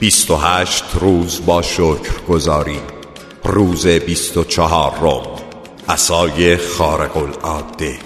[0.00, 2.80] 28 روز با شکر گذاری.
[3.44, 5.22] روز 24 روم
[5.88, 7.98] اصای خارق العاده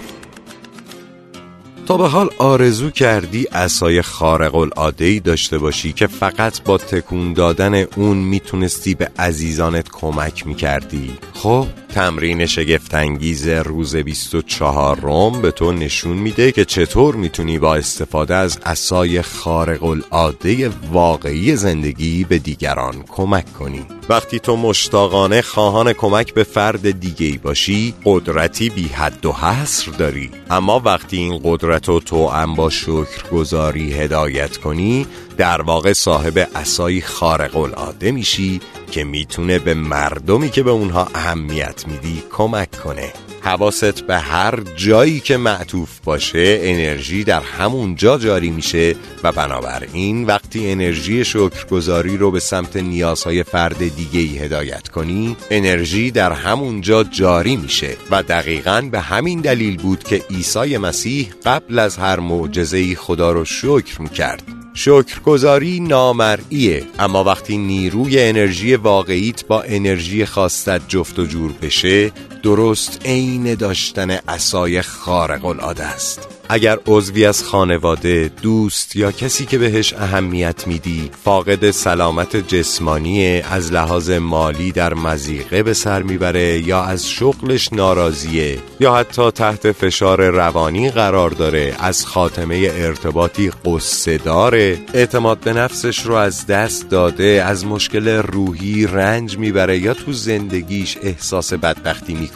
[1.85, 7.33] تا به حال آرزو کردی اسای خارق العاده ای داشته باشی که فقط با تکون
[7.33, 11.13] دادن اون می‌تونستی به عزیزانت کمک می‌کردی.
[11.33, 18.35] خب؟ تمرین شگفتانگیز روز 24 روم به تو نشون میده که چطور می‌تونی با استفاده
[18.35, 23.85] از اسای خارق العاده واقعی زندگی به دیگران کمک کنی.
[24.09, 30.31] وقتی تو مشتاقانه خواهان کمک به فرد دیگه باشی قدرتی بی حد و حصر داری.
[30.49, 37.01] اما وقتی این قدرت رو تو هم با شکرگزاری هدایت کنی در واقع صاحب اسایی
[37.01, 43.13] خارق العاده میشی که می‌تونه به مردمی که به اونها اهمیت میدی کمک کنه.
[43.41, 50.25] حواست به هر جایی که معطوف باشه انرژی در همون جا جاری میشه و بنابراین
[50.25, 56.81] وقتی انرژی شکرگزاری رو به سمت نیازهای فرد دیگه ای هدایت کنی انرژی در همون
[56.81, 62.19] جا جاری میشه و دقیقا به همین دلیل بود که عیسی مسیح قبل از هر
[62.19, 64.52] معجزه خدا رو شکر می‌کرد.
[64.73, 66.83] شکرگزاری نامرئیه.
[66.99, 72.11] اما وقتی نیروی انرژی واقعیت با انرژی خواستت جفت و جور بشه
[72.43, 76.27] درست عین داشتن اسای خارق العاده است.
[76.49, 83.71] اگر عضوی از خانواده، دوست یا کسی که بهش اهمیت میدی فاقد سلامت جسمانی از
[83.71, 90.29] لحاظ مالی در مزیقه به سر می‌بره یا از شغلش ناراضیه یا حتی تحت فشار
[90.29, 97.43] روانی قرار داره از خاتمه ارتباطی قصه داره اعتماد به نفسش رو از دست داده
[97.45, 102.32] از مشکل روحی رنج می‌بره یا تو زندگیش احساس بدبختی می‌کنه.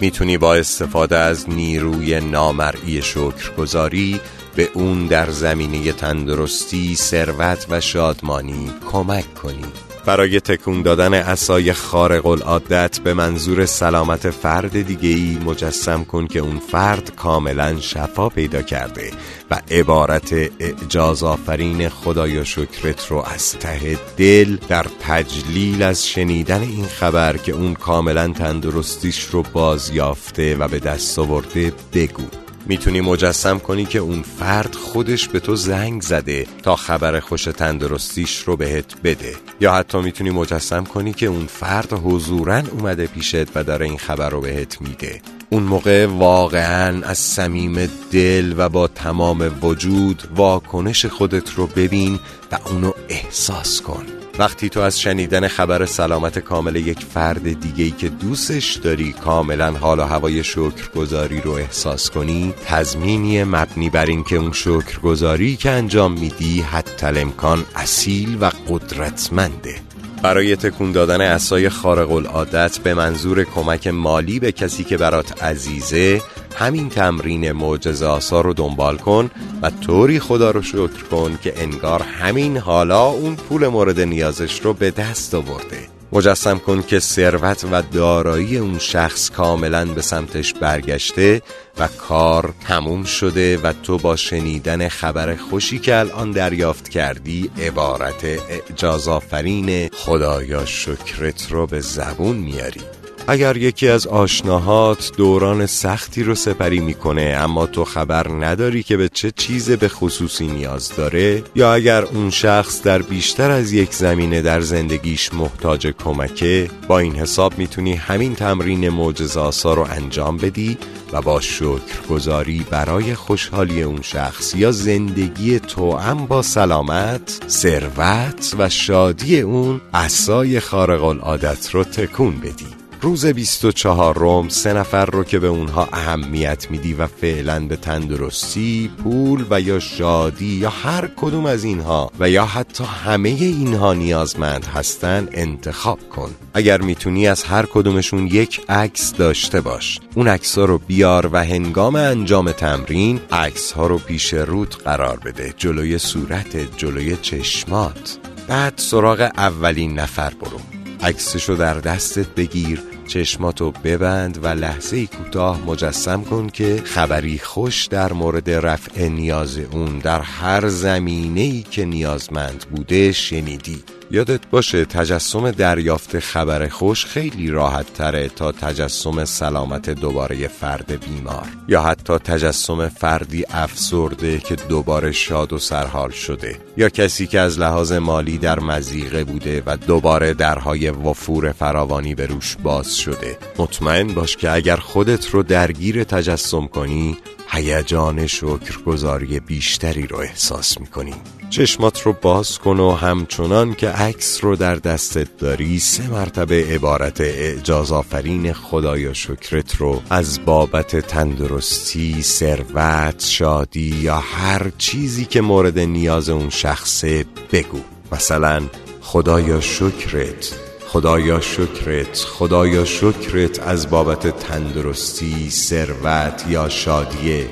[0.00, 4.20] می‌تونی با استفاده از نیروی نامرئی شکر گذاری
[4.56, 9.85] به اون در زمینه تندرستی، ثروت و شادمانی کمک کنید.
[10.06, 16.38] برای تکون دادن اسای خارق العادت به منظور سلامت فرد دیگه ای مجسم کن که
[16.38, 19.10] اون فرد کاملا شفا پیدا کرده
[19.50, 26.86] و عبارت اعجاز آفرین خدایا شکرت رو از ته دل در تجلیل از شنیدن این
[26.86, 32.45] خبر که اون کاملا تندرستیش رو بازیافته و به دست آورده بگو.
[32.66, 38.38] می‌تونی مجسم کنی که اون فرد خودش به تو زنگ زده تا خبر خوش تندرستیش
[38.38, 39.36] رو بهت بده.
[39.60, 44.30] یا حتی می‌تونی مجسم کنی که اون فرد حضورا اومده پیشت و داره این خبر
[44.30, 45.20] رو بهت میده.
[45.50, 52.18] اون موقع واقعا از صمیم دل و با تمام وجود واکنش خودت رو ببین
[52.52, 54.25] و اونو احساس کن.
[54.38, 59.98] وقتی تو از شنیدن خبر سلامت کامل یک فرد دیگهی که دوستش داری کاملا حال
[59.98, 66.60] و هوای شکرگزاری رو احساس کنی تضمینی مبنی بر اینکه اون شکرگزاری که انجام میدی
[66.60, 69.95] حتی امکان اصیل و قدرتمنده.
[70.26, 76.22] برای تکون دادن اسای خارق العادت به منظور کمک مالی به کسی که برات عزیزه
[76.56, 79.30] همین تمرین معجزه آسا رو دنبال کن
[79.62, 84.72] و طوری خدا رو شکر کن که انگار همین حالا اون پول مورد نیازش رو
[84.72, 85.95] به دست آورده.
[86.16, 91.42] مجسم کن که ثروت و دارایی اون شخص کاملا به سمتش برگشته
[91.78, 98.24] و کار تموم شده و تو با شنیدن خبر خوشی که الان دریافت کردی عبارت
[98.24, 102.95] اعجاز آفرین خدایا شکرت رو به زبون میاری.
[103.28, 109.08] اگر یکی از آشناهات دوران سختی رو سپری می‌کنه اما تو خبر نداری که به
[109.08, 114.42] چه چیز به خصوصی نیاز داره یا اگر اون شخص در بیشتر از یک زمینه
[114.42, 120.78] در زندگیش محتاج کمکه با این حساب می‌تونی همین تمرین معجزه رو انجام بدی
[121.12, 128.68] و با شکرگزاری برای خوشحالی اون شخص یا زندگی تو هم با سلامت، ثروت و
[128.68, 132.85] شادی اون اسای خارق العادت رو تکون بدی.
[133.00, 138.90] روز 24 روم سه نفر رو که به اونها اهمیت میدی و فعلا به تندرستی،
[139.02, 144.64] پول و یا شادی یا هر کدوم از اینها و یا حتی همه اینها نیازمند
[144.64, 146.30] هستن انتخاب کن.
[146.54, 150.00] اگر می‌تونی از هر کدومشون یک عکس داشته باش.
[150.14, 155.18] اون عکس ها رو بیار و هنگام انجام تمرین عکس ها رو پیش روت قرار
[155.18, 155.54] بده.
[155.56, 158.18] جلوی صورت جلوی چشمات.
[158.48, 160.75] بعد سراغ اولین نفر برو.
[161.02, 168.12] عکسشو در دستت بگیر چشماتو ببند و لحظه کوتاه مجسم کن که خبری خوش در
[168.12, 173.95] مورد رفع نیاز اون در هر زمینه ای که نیازمند بوده شنیدی.
[174.10, 181.46] یادت باشه تجسم دریافت خبر خوش خیلی راحت تره تا تجسم سلامت دوباره فرد بیمار.
[181.68, 186.56] یا حتی تجسم فردی افسرده که دوباره شاد و سرحال شده.
[186.76, 192.26] یا کسی که از لحاظ مالی در مزیقه بوده و دوباره درهای وفور فراوانی به
[192.26, 193.38] روش باز شده.
[193.58, 197.16] مطمئن باش که اگر خودت رو درگیر تجسم کنی
[197.56, 201.14] هیجان شکرگزاری بیشتری رو احساس می‌کنی.
[201.50, 207.20] چشمات رو باز کن و همچنان که عکس رو در دستت داری سه مرتبه عبارت
[207.20, 215.78] اعجاز آفرین خدایا شکرت رو از بابت تندرستی، ثروت، شادی یا هر چیزی که مورد
[215.78, 217.80] نیاز اون شخصه بگو.
[218.12, 218.62] مثلا
[219.00, 227.50] خدایا شکرت خدایا شکرت خدایا شکرت از بابت تندرستی ثروت یا شادیه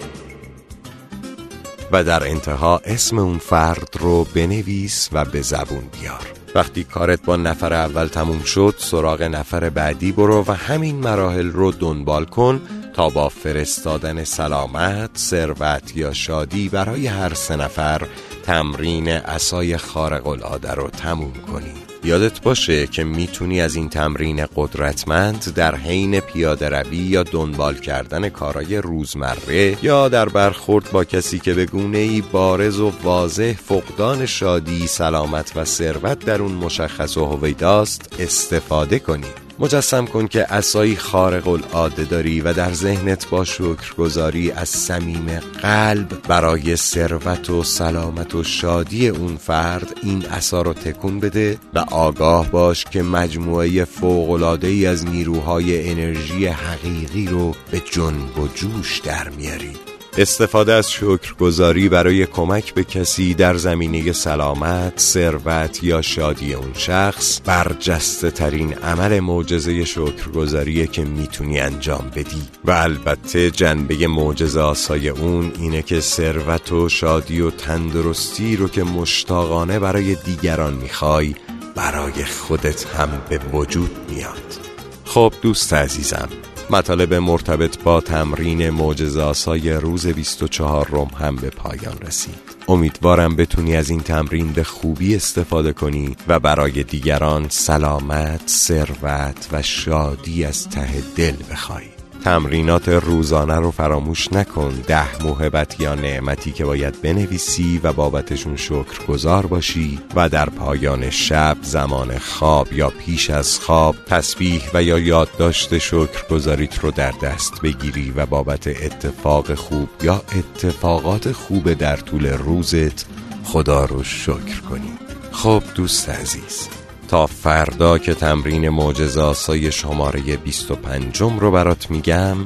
[1.92, 6.32] و در انتها اسم اون فرد رو بنویس و به زبون بیار.
[6.54, 11.72] وقتی کارت با نفر اول تموم شد سراغ نفر بعدی برو و همین مراحل رو
[11.72, 12.60] دنبال کن
[12.94, 18.06] تا با فرستادن سلامت، ثروت یا شادی برای هر سه نفر
[18.42, 21.93] تمرین اسای خارق العاده رو تموم کنی.
[22.04, 28.28] یادت باشه که می‌تونی از این تمرین قدرتمند در حین پیاده روی یا دنبال کردن
[28.28, 34.26] کارای روزمره یا در برخورد با کسی که به گونه ای بارز و واضح فقدان
[34.26, 39.43] شادی، سلامت و ثروت در اون مشخص و هویداست استفاده کنی.
[39.58, 46.08] مجسم کن که اسایی خارق العاده داری و در ذهنت با شکرگزاری از صمیم قلب
[46.28, 52.50] برای ثروت و سلامت و شادی اون فرد این اسا رو تکون بده و آگاه
[52.50, 59.28] باش که مجموعه فوقلاده ای از نیروهای انرژی حقیقی رو به جنب و جوش در
[59.28, 59.83] میاری.
[60.18, 67.40] استفاده از شکرگزاری برای کمک به کسی در زمینه سلامت، ثروت یا شادی اون شخص
[67.44, 72.42] برجسته ترین عمل معجزه شکرگزاریه که می‌تونی انجام بدی.
[72.64, 78.82] و البته جنبه معجزه آسای اون اینه که ثروت و شادی و تندرستی رو که
[78.82, 81.34] مشتاقانه برای دیگران می‌خوای
[81.76, 84.58] برای خودت هم به وجود میاد.
[85.04, 86.28] خب دوست عزیزم
[86.70, 92.34] مطالب مرتبط با تمرین معجزاسای روز 24 روم هم به پایان رسید.
[92.68, 99.62] امیدوارم بتونی از این تمرین به خوبی استفاده کنی و برای دیگران سلامت، ثروت و
[99.62, 101.93] شادی از ته دل بخوای.
[102.24, 104.82] تمرینات روزانه رو فراموش نکن.
[104.86, 111.10] ده موهبت یا نعمتی که باید بنویسی و بابتشون شکر گذار باشی و در پایان
[111.10, 117.10] شب زمان خواب یا پیش از خواب تسبیح و یا یادداشت شکر گذاریت رو در
[117.22, 123.06] دست بگیری و بابت اتفاق خوب یا اتفاقات خوب در طول روزت
[123.44, 124.92] خدا رو شکر کنی.
[125.32, 126.68] خب دوست عزیز
[127.08, 132.36] تا فردا که تمرین معجزاسای شماره 25 رو برات میگم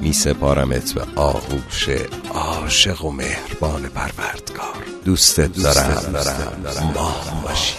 [0.00, 1.88] میسپارمت به آغوش
[2.34, 6.62] عاشق و مهربان پروردگار دوستت دارم, دارم.
[6.64, 6.92] دارم.
[6.94, 7.74] ماه باشی